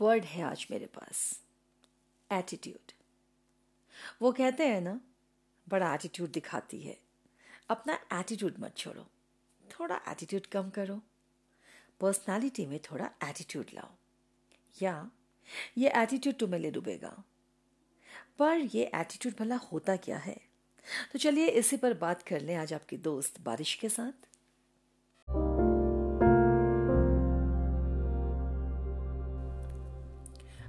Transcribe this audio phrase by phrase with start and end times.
[0.00, 1.42] Word है आज मेरे पास.
[2.32, 2.92] एटीट्यूड
[4.22, 5.00] वो कहते हैं ना,
[5.68, 7.00] बड़ा एटीट्यूड दिखाती है.
[7.68, 9.10] अपना एटीट्यूड मत छोड़ो.
[9.70, 11.02] थोड़ा एटीट्यूड कम करो.
[12.00, 13.90] पर्सनालिटी में थोड़ा एटीट्यूड लाओ.
[14.82, 15.10] या,
[15.78, 17.24] ये एटीट्यूड तुम्हें ले डूबेगा.
[18.38, 20.40] पर ये एटीट्यूड भला होता क्या है?
[21.12, 24.31] तो चलिए इसी पर बात कर लें आज आपकी दोस्त बारिश के साथ.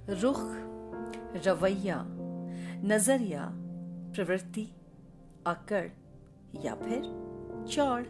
[0.09, 0.37] रुख,
[1.45, 2.05] रवैया,
[2.83, 3.49] नज़रिया,
[4.15, 4.67] प्रवृत्ति,
[5.47, 5.89] अकड़
[6.65, 7.01] या फिर
[7.69, 8.03] चौड़।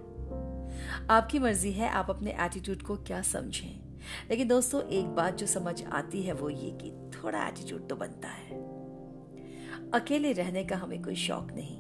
[1.10, 3.98] आपकी मर्ज़ी है, आप अपने एटीट्यूड को क्या समझें।
[4.30, 8.28] लेकिन दोस्तों, एक बात जो समझ आती है, वो ये कि थोड़ा एटीट्यूड तो बनता
[8.28, 8.56] है।
[9.92, 11.80] अकेले रहने का हमें कोई शौक नहीं।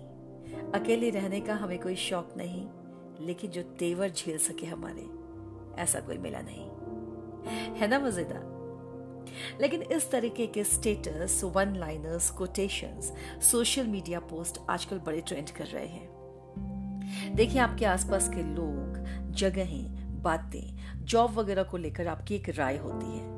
[0.72, 2.67] अकेले रहने का हमें कोई शौक नहीं,
[3.25, 5.09] लेकिन जो तेवर झेल सके हमारे,
[5.81, 6.70] ऐसा कोई मिला नहीं।
[7.75, 8.52] है ना, मज़ेदार?
[9.62, 13.14] लेकिन इस तरीके के status one liners quotations
[13.52, 16.14] social media post आजकल बड़े ट्रेंड कर रहे हैं।
[17.36, 23.06] देखिए आपके आसपास के लोग, जगहें, बातें जॉब वगैरह को लेकर आपकी एक राय होती
[23.06, 23.34] है।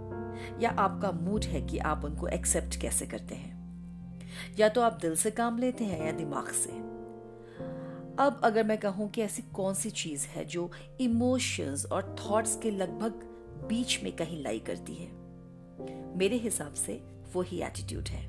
[0.61, 3.55] या आपका मूड है कि आप उनको एक्सेप्ट कैसे करते हैं?
[4.59, 6.69] या तो आप दिल से काम लेते हैं या दिमाग से।
[8.23, 10.71] अब अगर मैं कहूँ कि ऐसी कौन सी चीज़ है जो
[11.01, 13.11] इमोशंस और थॉट्स के लगभग
[13.67, 15.24] बीच में कहीं लाई करती है?
[16.15, 17.01] मेरे हिसाब से
[17.33, 18.23] वो ही एटीट्यूड है।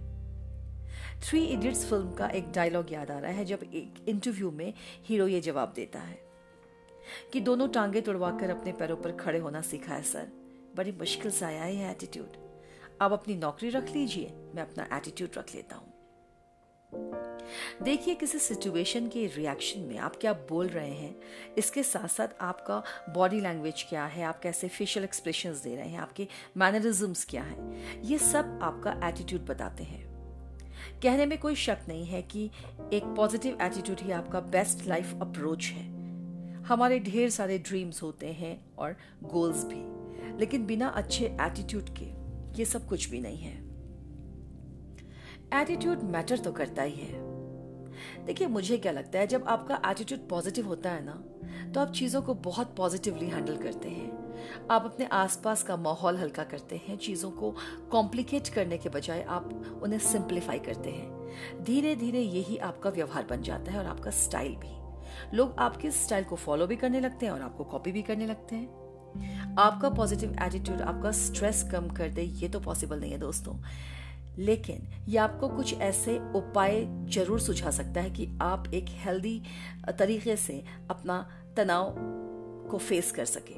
[1.20, 4.72] थ्री इडियट्स फ़िल्म का एक डायलॉग याद आ रहा है, जब एक इंटरव्यू में
[5.04, 6.18] हीरो ये जवाब देता है
[7.32, 10.32] कि दोनों टांगे तोड़वाकर अपने पैरों पर खड़े होना सीखा है, सर।
[10.76, 12.36] बड़ी मुश्किल से आया है एटीट्यूड
[13.02, 15.92] आप अपनी नौकरी रख लीजिए, मैं अपना एटीट्यूड रख लेता हूँ।
[17.82, 21.14] देखिए किसी सिचुएशन के रिएक्शन में आप क्या बोल रहे हैं,
[21.58, 22.82] इसके साथ साथ आपका
[23.14, 27.56] बॉडी लैंग्वेज क्या है, आप कैसे फेशियल एक्सप्रेशन दे रहे हैं, आपके मैनरिज्म्स क्या है,
[28.04, 30.04] ये सब आपका एटीट्यूड बताते हैं।
[31.02, 32.50] कहने में कोई शक नहीं है कि
[32.92, 35.84] एक पॉजिटिव एटीट्यूड ही आपका बेस्ट लाइफ अप्रोच है।
[36.64, 39.82] हमारे ढेर सारे ड्रीम्स होते हैं और गोल्स भी,
[40.38, 42.14] लेकिन बिना अच्छे एटीट्यूड के
[42.58, 43.54] ये सब कुछ भी नहीं है।
[45.54, 47.25] एटीट्यूड मैटर तो करता ही है।
[48.26, 51.22] देखिए, मुझे क्या लगता है, जब आपका एटीट्यूड पॉजिटिव होता है ना
[51.74, 56.44] तो आप चीज़ों को बहुत पॉजिटिवली हैंडल करते हैं। आप अपने आसपास का माहौल हल्का
[56.44, 57.54] करते हैं, चीज़ों को
[57.90, 63.42] कॉम्प्लिकेट करने के बजाय आप उन्हें सिंप्लीफाई करते हैं। धीरे धीरे यही आपका व्यवहार बन
[63.42, 67.32] जाता है और आपका स्टाइल भी। लोग आपके स्टाइल को फॉलो भी करने लगते हैं
[67.32, 72.22] और आपको कॉपी भी करने लगते हैं। आपका पॉजिटिव एटीट्यूड आपका स्ट्रेस कम कर दे,
[72.22, 73.54] ये तो पॉसिबल नहीं है दोस्तों।
[74.38, 79.42] लेकिन ये आपको कुछ ऐसे उपाय ज़रूर सुझा सकता है कि आप एक हेल्दी
[79.98, 81.20] तरीके से अपना
[81.56, 81.94] तनाव
[82.70, 83.54] को फेस कर सके।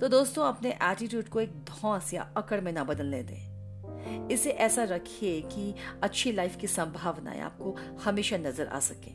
[0.00, 4.84] तो दोस्तों, अपने एटीट्यूड को एक धौस या अकड़ में ना बदलने दें। इसे ऐसा
[4.84, 9.12] रखिए कि अच्छी लाइफ की संभावनाएँ आपको हमेशा नज़र आ सके।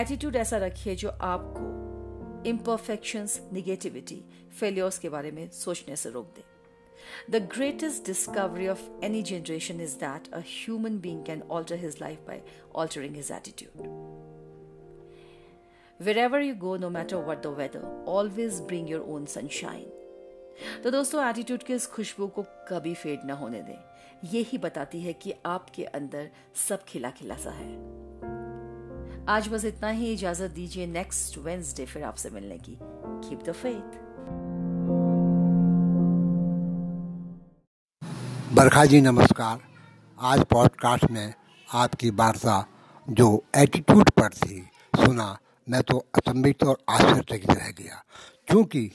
[0.00, 4.24] एटीट्यूड ऐसा रखिए जो आपको इम्परफेक्शंस निगेटिविटी
[4.60, 6.51] फेलियर्स के बारे में सोचने से रोक दे।
[7.28, 12.24] The greatest discovery of any generation is that a human being can alter his life
[12.26, 12.42] by
[12.72, 13.88] altering his attitude.
[16.00, 19.90] Wherever you go, no matter what the weather, always bring your own sunshine.
[20.84, 25.00] तो दोस्तों attitude की इस खुशबू को कभी fade न होने दें ये ही बताती
[25.00, 26.28] है कि आपके अंदर
[26.68, 27.70] सब खिला खिला सा है
[29.28, 34.51] आज बस इतना ही इजाज़त दीजिए नेक्स्ट वेंसडे फिर आपसे मिलने की keep the faith
[38.52, 39.60] Barkha ji, नमस्कार।
[40.20, 41.34] आज पॉडकास्ट में
[41.72, 42.66] आपकी वार्ता
[43.10, 45.38] जो एटीट्यूड पर थी, सुना,
[45.70, 48.04] मैं तो अचंभित और आश्चर्यचकित रह गया।
[48.48, 48.92] क्योंकि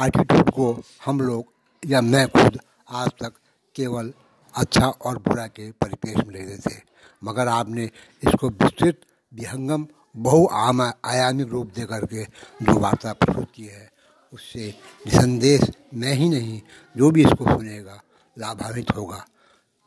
[0.00, 1.52] एटीट्यूड को हम लोग,
[1.86, 3.32] या मैं खुद, आज तक
[3.74, 4.12] केवल
[4.56, 6.80] अच्छा और बुरा के परिपेश में लेते थे।
[7.24, 7.84] मगर आपने
[8.24, 9.00] इसको विस्तृत,
[9.34, 9.86] विहंगम,
[10.16, 10.48] बहु
[11.04, 12.24] आयामिक रूप दे करके
[12.62, 13.90] जो वार्ता प्रस्तुत की है,
[14.32, 14.74] उससे
[15.06, 15.60] निसंदेश
[15.94, 16.62] मैं ही नहीं,
[16.96, 18.02] जो भी इसको सुनेगा
[18.38, 19.24] लाभान्वित होगा।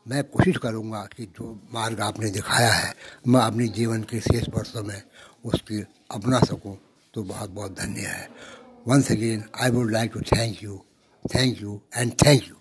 [0.05, 2.93] मैं कोशिश करूँगा कि जो मार्ग आपने दिखाया है,
[3.27, 5.01] मैं अपने जीवन के शेष वर्षों में
[5.45, 5.81] उसकी
[6.11, 6.77] अपना सकूँ
[7.13, 8.29] तो बहुत बहुत धन्य है।
[8.87, 10.81] Once again I would like to thank you
[11.25, 12.55] thank you and thank you